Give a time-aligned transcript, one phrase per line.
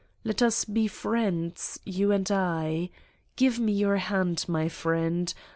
[0.23, 2.89] Let us be friends, you and I.
[3.35, 5.31] Give me your hand, my friend!